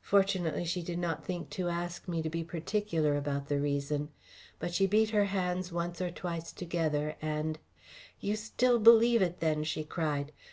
Fortunately, 0.00 0.64
she 0.64 0.82
did 0.82 0.98
not 0.98 1.24
think 1.24 1.48
to 1.50 1.68
ask 1.68 2.08
me 2.08 2.20
to 2.20 2.28
be 2.28 2.42
particular 2.42 3.14
about 3.16 3.46
the 3.46 3.60
reason. 3.60 4.08
But 4.58 4.74
she 4.74 4.88
beat 4.88 5.10
her 5.10 5.26
hands 5.26 5.70
once 5.70 6.00
or 6.00 6.10
twice 6.10 6.50
together, 6.50 7.14
and 7.22 7.60
"You 8.18 8.34
still 8.34 8.80
believe 8.80 9.22
it, 9.22 9.38
then!" 9.38 9.62
she 9.62 9.84
cried. 9.84 10.32